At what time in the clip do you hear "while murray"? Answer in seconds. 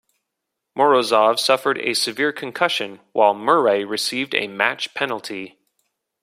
3.11-3.85